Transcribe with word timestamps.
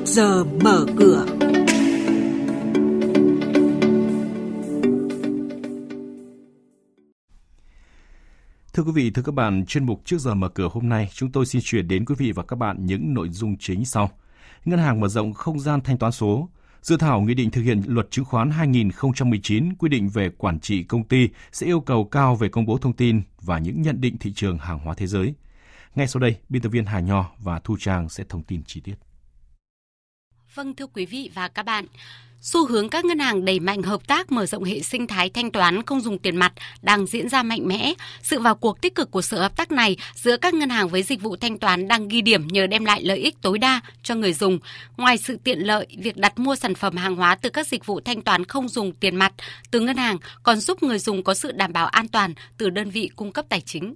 trước 0.00 0.06
giờ 0.06 0.44
mở 0.44 0.86
cửa. 0.96 1.26
Thưa 8.72 8.82
quý 8.82 8.92
vị, 8.94 9.10
thưa 9.10 9.22
các 9.22 9.34
bạn, 9.34 9.66
chuyên 9.66 9.86
mục 9.86 10.00
trước 10.04 10.18
giờ 10.18 10.34
mở 10.34 10.48
cửa 10.48 10.68
hôm 10.72 10.88
nay, 10.88 11.08
chúng 11.14 11.32
tôi 11.32 11.46
xin 11.46 11.62
chuyển 11.64 11.88
đến 11.88 12.04
quý 12.04 12.14
vị 12.18 12.32
và 12.32 12.42
các 12.42 12.56
bạn 12.56 12.86
những 12.86 13.14
nội 13.14 13.28
dung 13.28 13.56
chính 13.58 13.84
sau. 13.84 14.10
Ngân 14.64 14.78
hàng 14.78 15.00
mở 15.00 15.08
rộng 15.08 15.32
không 15.32 15.60
gian 15.60 15.80
thanh 15.80 15.98
toán 15.98 16.12
số, 16.12 16.48
Dự 16.82 16.96
thảo 16.96 17.20
nghị 17.20 17.34
định 17.34 17.50
thực 17.50 17.62
hiện 17.62 17.82
luật 17.86 18.10
chứng 18.10 18.24
khoán 18.24 18.50
2019 18.50 19.74
quy 19.74 19.88
định 19.88 20.08
về 20.08 20.30
quản 20.38 20.60
trị 20.60 20.82
công 20.82 21.04
ty 21.04 21.28
sẽ 21.52 21.66
yêu 21.66 21.80
cầu 21.80 22.04
cao 22.04 22.36
về 22.36 22.48
công 22.48 22.66
bố 22.66 22.78
thông 22.78 22.92
tin 22.92 23.22
và 23.40 23.58
những 23.58 23.82
nhận 23.82 24.00
định 24.00 24.16
thị 24.18 24.32
trường 24.32 24.58
hàng 24.58 24.78
hóa 24.78 24.94
thế 24.94 25.06
giới. 25.06 25.34
Ngay 25.94 26.06
sau 26.06 26.20
đây, 26.20 26.36
biên 26.48 26.62
tập 26.62 26.68
viên 26.68 26.84
Hà 26.84 27.00
Nho 27.00 27.30
và 27.38 27.60
Thu 27.64 27.76
Trang 27.80 28.08
sẽ 28.08 28.24
thông 28.28 28.42
tin 28.42 28.62
chi 28.66 28.80
tiết. 28.80 29.09
Vâng 30.54 30.74
thưa 30.74 30.86
quý 30.86 31.06
vị 31.06 31.30
và 31.34 31.48
các 31.48 31.62
bạn, 31.62 31.86
Xu 32.40 32.66
hướng 32.66 32.88
các 32.88 33.04
ngân 33.04 33.18
hàng 33.18 33.44
đẩy 33.44 33.60
mạnh 33.60 33.82
hợp 33.82 34.06
tác 34.06 34.32
mở 34.32 34.46
rộng 34.46 34.64
hệ 34.64 34.80
sinh 34.80 35.06
thái 35.06 35.30
thanh 35.30 35.50
toán 35.50 35.82
không 35.82 36.00
dùng 36.00 36.18
tiền 36.18 36.36
mặt 36.36 36.52
đang 36.82 37.06
diễn 37.06 37.28
ra 37.28 37.42
mạnh 37.42 37.68
mẽ. 37.68 37.94
Sự 38.22 38.40
vào 38.40 38.54
cuộc 38.54 38.80
tích 38.80 38.94
cực 38.94 39.10
của 39.10 39.22
sự 39.22 39.38
hợp 39.38 39.56
tác 39.56 39.72
này 39.72 39.96
giữa 40.14 40.36
các 40.36 40.54
ngân 40.54 40.70
hàng 40.70 40.88
với 40.88 41.02
dịch 41.02 41.22
vụ 41.22 41.36
thanh 41.36 41.58
toán 41.58 41.88
đang 41.88 42.08
ghi 42.08 42.20
điểm 42.20 42.46
nhờ 42.46 42.66
đem 42.66 42.84
lại 42.84 43.02
lợi 43.02 43.18
ích 43.18 43.34
tối 43.42 43.58
đa 43.58 43.80
cho 44.02 44.14
người 44.14 44.32
dùng. 44.32 44.58
Ngoài 44.96 45.18
sự 45.18 45.36
tiện 45.44 45.58
lợi, 45.58 45.86
việc 45.98 46.16
đặt 46.16 46.38
mua 46.38 46.56
sản 46.56 46.74
phẩm 46.74 46.96
hàng 46.96 47.16
hóa 47.16 47.34
từ 47.34 47.50
các 47.50 47.66
dịch 47.66 47.86
vụ 47.86 48.00
thanh 48.00 48.22
toán 48.22 48.44
không 48.44 48.68
dùng 48.68 48.92
tiền 48.92 49.16
mặt 49.16 49.32
từ 49.70 49.80
ngân 49.80 49.96
hàng 49.96 50.18
còn 50.42 50.60
giúp 50.60 50.82
người 50.82 50.98
dùng 50.98 51.22
có 51.22 51.34
sự 51.34 51.52
đảm 51.52 51.72
bảo 51.72 51.86
an 51.86 52.08
toàn 52.08 52.34
từ 52.56 52.70
đơn 52.70 52.90
vị 52.90 53.10
cung 53.16 53.32
cấp 53.32 53.44
tài 53.48 53.60
chính. 53.60 53.94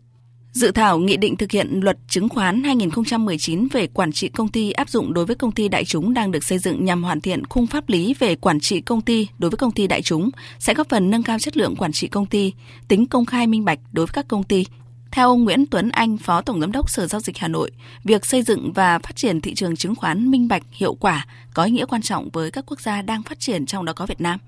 Dự 0.55 0.71
thảo 0.71 0.99
nghị 0.99 1.17
định 1.17 1.37
thực 1.37 1.51
hiện 1.51 1.81
luật 1.83 1.97
chứng 2.09 2.29
khoán 2.29 2.65
2019 2.65 3.69
về 3.73 3.87
quản 3.87 4.13
trị 4.13 4.29
công 4.29 4.49
ty 4.49 4.71
áp 4.73 4.89
dụng 4.89 5.15
đối 5.15 5.27
với 5.27 5.37
công 5.37 5.53
ty 5.53 5.69
đại 5.69 5.85
chúng 5.85 6.15
đang 6.15 6.31
được 6.31 6.45
xây 6.45 6.59
dựng 6.59 6.85
nhằm 6.85 7.03
hoàn 7.03 7.21
thiện 7.21 7.47
khung 7.47 7.67
pháp 7.67 7.89
lý 7.89 8.15
về 8.19 8.37
quản 8.37 8.61
trị 8.61 8.81
công 8.81 9.01
ty 9.01 9.29
đối 9.39 9.51
với 9.51 9.59
công 9.59 9.73
ty 9.73 9.87
đại 9.87 10.03
chúng, 10.03 10.31
sẽ 10.59 10.75
góp 10.75 10.89
phần 10.89 11.11
nâng 11.11 11.23
cao 11.23 11.39
chất 11.39 11.57
lượng 11.57 11.77
quản 11.77 11.93
trị 11.93 12.09
công 12.09 12.27
ty, 12.27 12.53
tính 12.89 13.07
công 13.07 13.27
khai 13.27 13.47
minh 13.47 13.65
bạch 13.65 13.79
đối 13.93 14.07
với 14.07 14.13
các 14.13 14.29
công 14.29 14.43
ty. 14.43 14.67
Theo 15.11 15.29
ông 15.29 15.45
Nguyễn 15.45 15.67
Tuấn 15.67 15.91
Anh, 15.91 16.19
Phó 16.19 16.41
Tổng 16.41 16.61
Giám 16.61 16.73
đốc 16.73 16.91
Sở 16.91 17.07
Giao 17.07 17.21
dịch 17.21 17.39
Hà 17.39 17.49
Nội, 17.49 17.71
việc 18.05 18.27
xây 18.27 18.43
dựng 18.43 18.73
và 18.73 18.99
phát 18.99 19.17
triển 19.17 19.41
thị 19.41 19.55
trường 19.55 19.77
chứng 19.77 19.95
khoán 19.95 20.31
minh 20.31 20.49
bạch, 20.49 20.63
hiệu 20.73 20.95
quả 20.95 21.27
có 21.55 21.65
ý 21.65 21.71
nghĩa 21.71 21.87
quan 21.87 22.03
trọng 22.03 22.29
với 22.33 22.51
các 22.51 22.65
quốc 22.67 22.81
gia 22.81 23.03
đang 23.03 23.23
phát 23.23 23.41
triển 23.41 23.67
trong 23.67 23.85
đó 23.85 23.93
có 23.93 24.07
Việt 24.07 24.21
Nam. 24.21 24.39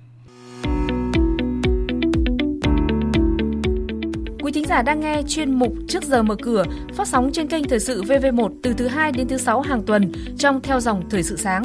Quý 4.46 4.52
thính 4.52 4.66
giả 4.66 4.82
đang 4.82 5.00
nghe 5.00 5.22
chuyên 5.28 5.54
mục 5.54 5.72
Trước 5.88 6.04
giờ 6.04 6.22
mở 6.22 6.36
cửa 6.42 6.64
phát 6.94 7.08
sóng 7.08 7.30
trên 7.32 7.48
kênh 7.48 7.64
Thời 7.68 7.80
sự 7.80 8.02
VV1 8.02 8.50
từ 8.62 8.72
thứ 8.72 8.88
2 8.88 9.12
đến 9.12 9.28
thứ 9.28 9.38
6 9.38 9.60
hàng 9.60 9.82
tuần 9.82 10.12
trong 10.38 10.60
theo 10.60 10.80
dòng 10.80 11.08
Thời 11.10 11.22
sự 11.22 11.36
sáng. 11.36 11.64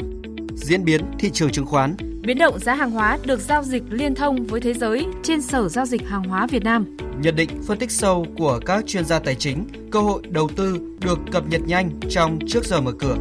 Diễn 0.55 0.85
biến 0.85 1.02
thị 1.19 1.29
trường 1.33 1.52
chứng 1.52 1.65
khoán 1.65 1.95
Biến 2.21 2.37
động 2.37 2.59
giá 2.59 2.73
hàng 2.73 2.91
hóa 2.91 3.17
được 3.25 3.39
giao 3.39 3.63
dịch 3.63 3.83
liên 3.89 4.15
thông 4.15 4.45
với 4.45 4.61
thế 4.61 4.73
giới 4.73 5.05
trên 5.23 5.41
Sở 5.41 5.69
Giao 5.69 5.85
dịch 5.85 6.07
Hàng 6.07 6.23
hóa 6.23 6.47
Việt 6.47 6.63
Nam. 6.63 6.97
Nhận 7.21 7.35
định 7.35 7.49
phân 7.67 7.77
tích 7.77 7.91
sâu 7.91 8.25
của 8.37 8.59
các 8.65 8.83
chuyên 8.87 9.05
gia 9.05 9.19
tài 9.19 9.35
chính, 9.35 9.67
cơ 9.91 9.99
hội 9.99 10.21
đầu 10.29 10.49
tư 10.55 10.79
được 11.02 11.19
cập 11.31 11.47
nhật 11.47 11.61
nhanh 11.67 11.99
trong 12.09 12.39
Trước 12.47 12.65
giờ 12.65 12.81
mở 12.81 12.91
cửa. 12.99 13.17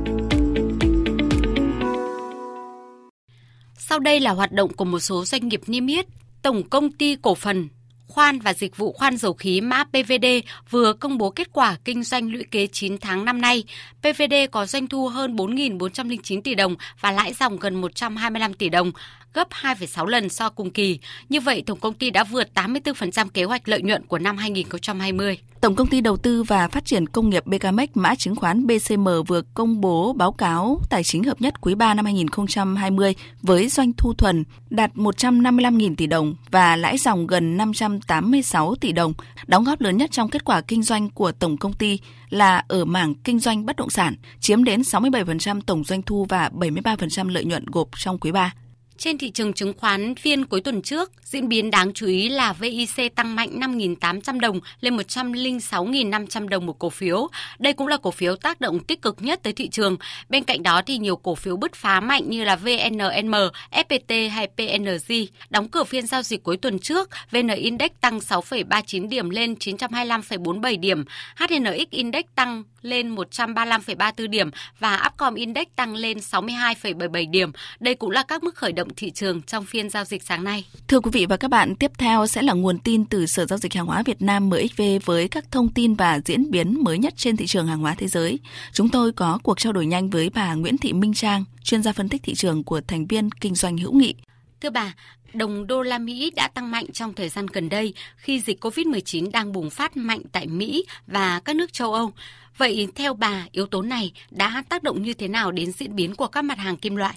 Sau 3.78 3.98
đây 3.98 4.20
là 4.20 4.30
hoạt 4.30 4.52
động 4.52 4.72
của 4.72 4.84
một 4.84 5.00
số 5.00 5.24
doanh 5.24 5.48
nghiệp 5.48 5.60
niêm 5.66 5.86
yết. 5.86 6.06
Tổng 6.42 6.68
công 6.70 6.92
ty 6.92 7.16
cổ 7.22 7.34
phần 7.34 7.68
khoan 8.10 8.38
và 8.38 8.54
dịch 8.54 8.76
vụ 8.76 8.92
khoan 8.92 9.16
dầu 9.16 9.32
khí 9.32 9.60
mã 9.60 9.84
PVD 9.84 10.26
vừa 10.70 10.92
công 10.92 11.18
bố 11.18 11.30
kết 11.30 11.52
quả 11.52 11.76
kinh 11.84 12.02
doanh 12.02 12.32
lũy 12.32 12.44
kế 12.50 12.66
9 12.66 12.98
tháng 12.98 13.24
năm 13.24 13.40
nay. 13.40 13.64
PVD 14.00 14.34
có 14.50 14.66
doanh 14.66 14.86
thu 14.86 15.08
hơn 15.08 15.36
4.409 15.36 16.40
tỷ 16.40 16.54
đồng 16.54 16.76
và 17.00 17.12
lãi 17.12 17.32
dòng 17.32 17.58
gần 17.58 17.80
125 17.80 18.54
tỷ 18.54 18.68
đồng, 18.68 18.92
gấp 19.34 19.48
2,6 19.50 20.06
lần 20.06 20.28
so 20.28 20.50
cùng 20.50 20.70
kỳ. 20.70 20.98
Như 21.28 21.40
vậy, 21.40 21.62
tổng 21.66 21.80
công 21.80 21.94
ty 21.94 22.10
đã 22.10 22.24
vượt 22.24 22.48
84% 22.54 23.28
kế 23.28 23.44
hoạch 23.44 23.68
lợi 23.68 23.82
nhuận 23.82 24.06
của 24.06 24.18
năm 24.18 24.36
2020. 24.36 25.38
Tổng 25.60 25.74
công 25.74 25.86
ty 25.86 26.00
đầu 26.00 26.16
tư 26.16 26.42
và 26.42 26.68
phát 26.68 26.84
triển 26.84 27.06
công 27.06 27.30
nghiệp 27.30 27.46
BKMX 27.46 27.88
mã 27.94 28.14
chứng 28.14 28.36
khoán 28.36 28.66
BCM 28.66 29.08
vừa 29.26 29.42
công 29.54 29.80
bố 29.80 30.12
báo 30.12 30.32
cáo 30.32 30.80
tài 30.90 31.04
chính 31.04 31.24
hợp 31.24 31.40
nhất 31.40 31.60
quý 31.60 31.74
3 31.74 31.94
năm 31.94 32.04
2020 32.04 33.14
với 33.42 33.68
doanh 33.68 33.92
thu 33.92 34.14
thuần 34.14 34.44
đạt 34.70 34.94
155.000 34.94 35.94
tỷ 35.96 36.06
đồng 36.06 36.34
và 36.50 36.76
lãi 36.76 36.98
dòng 36.98 37.26
gần 37.26 37.56
500 37.56 37.99
186 38.00 38.74
tỷ 38.74 38.92
đồng. 38.92 39.14
Đóng 39.46 39.64
góp 39.64 39.80
lớn 39.80 39.96
nhất 39.96 40.10
trong 40.12 40.28
kết 40.28 40.44
quả 40.44 40.60
kinh 40.60 40.82
doanh 40.82 41.10
của 41.10 41.32
tổng 41.32 41.56
công 41.56 41.72
ty 41.72 41.98
là 42.30 42.64
ở 42.68 42.84
mảng 42.84 43.14
kinh 43.14 43.38
doanh 43.38 43.66
bất 43.66 43.76
động 43.76 43.90
sản, 43.90 44.14
chiếm 44.40 44.64
đến 44.64 44.80
67% 44.80 45.60
tổng 45.66 45.84
doanh 45.84 46.02
thu 46.02 46.26
và 46.28 46.50
73% 46.54 47.28
lợi 47.28 47.44
nhuận 47.44 47.64
gộp 47.66 47.88
trong 47.96 48.18
quý 48.18 48.32
3. 48.32 48.54
Trên 49.00 49.18
thị 49.18 49.30
trường 49.30 49.52
chứng 49.52 49.72
khoán 49.78 50.14
phiên 50.14 50.44
cuối 50.44 50.60
tuần 50.60 50.82
trước, 50.82 51.12
diễn 51.24 51.48
biến 51.48 51.70
đáng 51.70 51.92
chú 51.92 52.06
ý 52.06 52.28
là 52.28 52.52
VIC 52.52 53.14
tăng 53.14 53.36
mạnh 53.36 53.60
5.800 53.60 54.40
đồng 54.40 54.60
lên 54.80 54.96
106.500 54.96 56.48
đồng 56.48 56.66
một 56.66 56.78
cổ 56.78 56.90
phiếu. 56.90 57.28
Đây 57.58 57.72
cũng 57.72 57.86
là 57.86 57.96
cổ 57.96 58.10
phiếu 58.10 58.36
tác 58.36 58.60
động 58.60 58.80
tích 58.80 59.02
cực 59.02 59.16
nhất 59.22 59.40
tới 59.42 59.52
thị 59.52 59.68
trường. 59.68 59.96
Bên 60.28 60.44
cạnh 60.44 60.62
đó 60.62 60.82
thì 60.86 60.98
nhiều 60.98 61.16
cổ 61.16 61.34
phiếu 61.34 61.56
bứt 61.56 61.74
phá 61.74 62.00
mạnh 62.00 62.30
như 62.30 62.44
là 62.44 62.56
VNM, 62.56 63.34
FPT 63.70 64.30
hay 64.30 64.48
PNG. 64.56 65.14
Đóng 65.50 65.68
cửa 65.68 65.84
phiên 65.84 66.06
giao 66.06 66.22
dịch 66.22 66.42
cuối 66.42 66.56
tuần 66.56 66.78
trước, 66.78 67.08
VN 67.30 67.48
Index 67.48 67.90
tăng 68.00 68.18
6,39 68.18 69.08
điểm 69.08 69.30
lên 69.30 69.54
925,47 69.54 70.80
điểm, 70.80 71.04
HNX 71.36 71.90
Index 71.90 72.24
tăng 72.34 72.62
lên 72.82 73.14
135,34 73.14 74.28
điểm 74.28 74.50
và 74.78 75.02
Upcom 75.06 75.34
Index 75.34 75.66
tăng 75.76 75.94
lên 75.94 76.18
62,77 76.18 77.30
điểm. 77.30 77.52
Đây 77.80 77.94
cũng 77.94 78.10
là 78.10 78.22
các 78.22 78.42
mức 78.42 78.54
khởi 78.54 78.72
động 78.72 78.89
động 78.90 78.96
thị 78.96 79.10
trường 79.10 79.42
trong 79.42 79.64
phiên 79.64 79.90
giao 79.90 80.04
dịch 80.04 80.22
sáng 80.22 80.44
nay. 80.44 80.64
Thưa 80.88 81.00
quý 81.00 81.10
vị 81.14 81.26
và 81.26 81.36
các 81.36 81.48
bạn, 81.48 81.74
tiếp 81.76 81.90
theo 81.98 82.26
sẽ 82.26 82.42
là 82.42 82.52
nguồn 82.52 82.78
tin 82.78 83.04
từ 83.04 83.26
Sở 83.26 83.46
Giao 83.46 83.58
dịch 83.58 83.74
Hàng 83.74 83.86
hóa 83.86 84.02
Việt 84.02 84.22
Nam 84.22 84.48
MXV 84.48 84.82
với 85.04 85.28
các 85.28 85.44
thông 85.50 85.72
tin 85.72 85.94
và 85.94 86.20
diễn 86.24 86.50
biến 86.50 86.84
mới 86.84 86.98
nhất 86.98 87.14
trên 87.16 87.36
thị 87.36 87.46
trường 87.46 87.66
hàng 87.66 87.78
hóa 87.78 87.94
thế 87.98 88.08
giới. 88.08 88.38
Chúng 88.72 88.88
tôi 88.88 89.12
có 89.12 89.38
cuộc 89.42 89.58
trao 89.58 89.72
đổi 89.72 89.86
nhanh 89.86 90.10
với 90.10 90.30
bà 90.30 90.54
Nguyễn 90.54 90.78
Thị 90.78 90.92
Minh 90.92 91.14
Trang, 91.14 91.44
chuyên 91.62 91.82
gia 91.82 91.92
phân 91.92 92.08
tích 92.08 92.22
thị 92.22 92.34
trường 92.34 92.64
của 92.64 92.80
thành 92.80 93.06
viên 93.06 93.30
kinh 93.30 93.54
doanh 93.54 93.78
hữu 93.78 93.92
nghị. 93.92 94.14
Thưa 94.60 94.70
bà, 94.70 94.94
đồng 95.34 95.66
đô 95.66 95.82
la 95.82 95.98
Mỹ 95.98 96.32
đã 96.36 96.48
tăng 96.48 96.70
mạnh 96.70 96.86
trong 96.92 97.14
thời 97.14 97.28
gian 97.28 97.46
gần 97.46 97.68
đây 97.68 97.94
khi 98.16 98.40
dịch 98.40 98.64
COVID-19 98.64 99.30
đang 99.30 99.52
bùng 99.52 99.70
phát 99.70 99.96
mạnh 99.96 100.20
tại 100.32 100.46
Mỹ 100.46 100.84
và 101.06 101.40
các 101.44 101.56
nước 101.56 101.72
châu 101.72 101.94
Âu. 101.94 102.12
Vậy 102.56 102.88
theo 102.94 103.14
bà, 103.14 103.46
yếu 103.52 103.66
tố 103.66 103.82
này 103.82 104.12
đã 104.30 104.62
tác 104.68 104.82
động 104.82 105.02
như 105.02 105.14
thế 105.14 105.28
nào 105.28 105.52
đến 105.52 105.72
diễn 105.72 105.96
biến 105.96 106.14
của 106.14 106.26
các 106.26 106.42
mặt 106.42 106.58
hàng 106.58 106.76
kim 106.76 106.96
loại? 106.96 107.14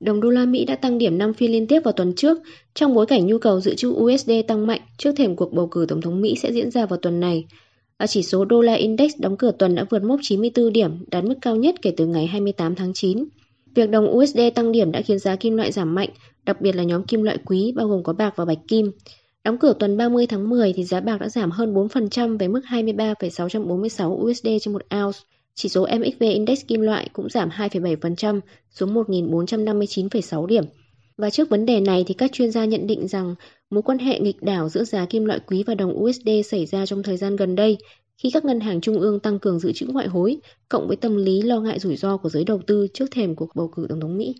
Đồng 0.00 0.20
đô 0.20 0.30
la 0.30 0.46
Mỹ 0.46 0.64
đã 0.64 0.76
tăng 0.76 0.98
điểm 0.98 1.18
5 1.18 1.34
phiên 1.34 1.52
liên 1.52 1.66
tiếp 1.66 1.80
vào 1.84 1.92
tuần 1.92 2.12
trước, 2.14 2.38
trong 2.74 2.94
bối 2.94 3.06
cảnh 3.06 3.26
nhu 3.26 3.38
cầu 3.38 3.60
dự 3.60 3.74
trữ 3.74 3.88
USD 3.88 4.30
tăng 4.48 4.66
mạnh 4.66 4.80
trước 4.98 5.12
thềm 5.16 5.36
cuộc 5.36 5.52
bầu 5.52 5.66
cử 5.66 5.86
tổng 5.88 6.00
thống 6.00 6.20
Mỹ 6.20 6.36
sẽ 6.42 6.52
diễn 6.52 6.70
ra 6.70 6.86
vào 6.86 6.98
tuần 6.98 7.20
này. 7.20 7.44
Ở 7.96 8.06
chỉ 8.06 8.22
số 8.22 8.44
đô 8.44 8.60
la 8.60 8.74
index 8.74 9.12
đóng 9.18 9.36
cửa 9.36 9.52
tuần 9.58 9.74
đã 9.74 9.84
vượt 9.90 10.02
mốc 10.02 10.20
94 10.22 10.72
điểm, 10.72 10.90
đạt 11.10 11.24
mức 11.24 11.34
cao 11.40 11.56
nhất 11.56 11.74
kể 11.82 11.94
từ 11.96 12.06
ngày 12.06 12.26
28 12.26 12.74
tháng 12.74 12.92
9. 12.94 13.24
Việc 13.74 13.90
đồng 13.90 14.16
USD 14.16 14.40
tăng 14.54 14.72
điểm 14.72 14.92
đã 14.92 15.02
khiến 15.02 15.18
giá 15.18 15.36
kim 15.36 15.56
loại 15.56 15.72
giảm 15.72 15.94
mạnh, 15.94 16.08
đặc 16.44 16.60
biệt 16.60 16.76
là 16.76 16.82
nhóm 16.82 17.04
kim 17.04 17.22
loại 17.22 17.38
quý 17.44 17.72
bao 17.76 17.88
gồm 17.88 18.02
có 18.02 18.12
bạc 18.12 18.32
và 18.36 18.44
bạch 18.44 18.58
kim. 18.68 18.90
Đóng 19.44 19.58
cửa 19.58 19.72
tuần 19.78 19.96
30 19.96 20.26
tháng 20.26 20.48
10 20.50 20.72
thì 20.72 20.84
giá 20.84 21.00
bạc 21.00 21.20
đã 21.20 21.28
giảm 21.28 21.50
hơn 21.50 21.74
4% 21.74 22.38
về 22.38 22.48
mức 22.48 22.60
23,646 22.64 24.12
USD 24.12 24.48
trên 24.60 24.72
một 24.72 24.82
ounce. 25.04 25.18
Chỉ 25.54 25.68
số 25.68 25.86
MXV 25.98 26.22
Index 26.22 26.60
kim 26.66 26.80
loại 26.80 27.08
cũng 27.12 27.28
giảm 27.30 27.48
2,7% 27.48 28.40
xuống 28.70 28.94
1.459,6 28.94 30.46
điểm. 30.46 30.64
Và 31.16 31.30
trước 31.30 31.48
vấn 31.48 31.66
đề 31.66 31.80
này 31.80 32.04
thì 32.06 32.14
các 32.14 32.32
chuyên 32.32 32.50
gia 32.50 32.64
nhận 32.64 32.86
định 32.86 33.08
rằng 33.08 33.34
mối 33.70 33.82
quan 33.82 33.98
hệ 33.98 34.20
nghịch 34.20 34.42
đảo 34.42 34.68
giữa 34.68 34.84
giá 34.84 35.06
kim 35.06 35.24
loại 35.24 35.40
quý 35.46 35.62
và 35.66 35.74
đồng 35.74 36.02
USD 36.02 36.28
xảy 36.44 36.66
ra 36.66 36.86
trong 36.86 37.02
thời 37.02 37.16
gian 37.16 37.36
gần 37.36 37.54
đây 37.54 37.78
khi 38.22 38.30
các 38.30 38.44
ngân 38.44 38.60
hàng 38.60 38.80
trung 38.80 39.00
ương 39.00 39.20
tăng 39.20 39.38
cường 39.38 39.60
dự 39.60 39.72
trữ 39.72 39.86
ngoại 39.86 40.08
hối, 40.08 40.36
cộng 40.68 40.88
với 40.88 40.96
tâm 40.96 41.16
lý 41.16 41.42
lo 41.42 41.60
ngại 41.60 41.78
rủi 41.78 41.96
ro 41.96 42.16
của 42.16 42.28
giới 42.28 42.44
đầu 42.44 42.62
tư 42.66 42.86
trước 42.94 43.06
thềm 43.10 43.34
cuộc 43.34 43.56
bầu 43.56 43.68
cử 43.68 43.86
tổng 43.88 44.00
thống 44.00 44.18
Mỹ. 44.18 44.34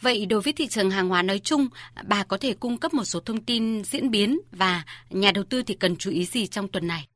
Vậy 0.00 0.26
đối 0.26 0.40
với 0.40 0.52
thị 0.52 0.66
trường 0.66 0.90
hàng 0.90 1.08
hóa 1.08 1.22
nói 1.22 1.38
chung, 1.38 1.66
bà 2.06 2.24
có 2.24 2.36
thể 2.36 2.54
cung 2.54 2.78
cấp 2.78 2.94
một 2.94 3.04
số 3.04 3.20
thông 3.20 3.44
tin 3.44 3.84
diễn 3.84 4.10
biến 4.10 4.40
và 4.52 4.84
nhà 5.10 5.32
đầu 5.32 5.44
tư 5.44 5.62
thì 5.62 5.74
cần 5.74 5.96
chú 5.96 6.10
ý 6.10 6.24
gì 6.24 6.46
trong 6.46 6.68
tuần 6.68 6.86
này? 6.86 7.08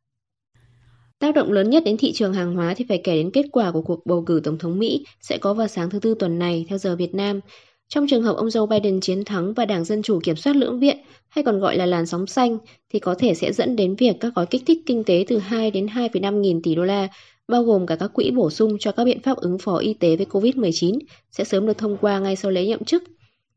Tác 1.19 1.35
động 1.35 1.53
lớn 1.53 1.71
nhất 1.71 1.83
đến 1.85 1.97
thị 1.97 2.13
trường 2.13 2.33
hàng 2.33 2.55
hóa 2.55 2.75
thì 2.75 2.85
phải 2.89 3.01
kể 3.05 3.17
đến 3.17 3.31
kết 3.31 3.47
quả 3.53 3.71
của 3.73 3.83
cuộc 3.83 4.07
bầu 4.07 4.23
cử 4.27 4.41
Tổng 4.45 4.59
thống 4.59 4.79
Mỹ 4.79 5.05
sẽ 5.21 5.39
có 5.39 5.55
vào 5.55 5.67
sáng 5.67 5.91
thứ 5.91 5.99
Tư 5.99 6.15
tuần 6.19 6.39
này 6.39 6.67
theo 6.69 6.79
giờ 6.79 6.97
Việt 6.97 7.15
Nam. 7.15 7.41
Trong 7.89 8.07
trường 8.09 8.23
hợp 8.23 8.37
ông 8.37 8.47
Joe 8.47 8.67
Biden 8.67 9.01
chiến 9.01 9.25
thắng 9.25 9.55
và 9.55 9.65
Đảng 9.65 9.85
Dân 9.85 10.03
Chủ 10.03 10.21
kiểm 10.25 10.37
soát 10.37 10.57
lưỡng 10.57 10.81
viện, 10.81 10.97
hay 11.29 11.45
còn 11.45 11.61
gọi 11.61 11.77
là 11.77 11.87
làn 11.87 12.07
sóng 12.07 12.27
xanh, 12.27 12.59
thì 12.93 12.99
có 12.99 13.15
thể 13.15 13.35
sẽ 13.35 13.53
dẫn 13.53 13.77
đến 13.77 13.97
việc 13.97 14.17
các 14.21 14.33
gói 14.35 14.47
kích 14.47 14.63
thích 14.67 14.79
kinh 14.87 15.05
tế 15.05 15.25
từ 15.29 15.39
2 15.39 15.71
đến 15.71 15.87
2,5 15.87 16.41
nghìn 16.41 16.63
tỷ 16.63 16.75
đô 16.75 16.85
la, 16.85 17.09
bao 17.49 17.63
gồm 17.63 17.87
cả 17.87 17.97
các 17.97 18.11
quỹ 18.15 18.31
bổ 18.31 18.51
sung 18.51 18.77
cho 18.81 18.93
các 18.93 19.05
biện 19.05 19.23
pháp 19.23 19.37
ứng 19.37 19.59
phó 19.59 19.77
y 19.77 19.95
tế 19.95 20.17
với 20.17 20.27
COVID-19, 20.31 20.99
sẽ 21.31 21.45
sớm 21.45 21.67
được 21.67 21.79
thông 21.79 21.97
qua 21.97 22.19
ngay 22.19 22.37
sau 22.37 22.51
lễ 22.51 22.67
nhậm 22.67 22.85
chức. 22.85 23.03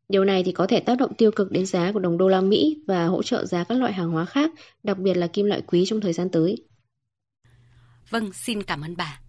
Điều 0.09 0.25
này 0.25 0.43
thì 0.43 0.51
có 0.51 0.67
thể 0.67 0.79
tác 0.79 0.97
động 0.97 1.13
tiêu 1.13 1.31
cực 1.31 1.51
đến 1.51 1.65
giá 1.65 1.91
của 1.91 1.99
đồng 1.99 2.17
đô 2.17 2.27
la 2.27 2.41
Mỹ 2.41 2.77
và 2.87 3.05
hỗ 3.05 3.23
trợ 3.23 3.45
giá 3.45 3.63
các 3.63 3.75
loại 3.75 3.93
hàng 3.93 4.11
hóa 4.11 4.25
khác, 4.25 4.51
đặc 4.83 4.97
biệt 4.97 5.17
là 5.17 5.27
kim 5.27 5.45
loại 5.45 5.61
quý 5.67 5.83
trong 5.87 6.01
thời 6.01 6.13
gian 6.13 6.29
tới. 6.29 6.55
Vâng, 8.09 8.33
xin 8.33 8.63
cảm 8.63 8.81
ơn 8.81 8.97
bà. 8.97 9.19